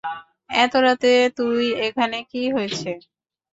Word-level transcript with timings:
এতো 0.55 0.77
রাতে 0.85 1.07
তুই 1.37 1.57
এখানে 1.87 2.17
কি 2.31 2.41
হয়েছে? 2.55 2.89